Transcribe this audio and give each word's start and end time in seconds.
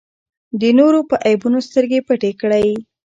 د 0.61 0.63
نورو 0.79 0.99
په 1.09 1.15
عیبونو 1.27 1.59
سترګې 1.67 1.99
پټې 2.07 2.31
کړئ. 2.41 2.67